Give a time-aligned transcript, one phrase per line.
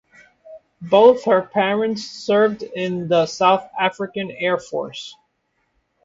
[0.81, 5.15] Both her parents served in the South African Air Force.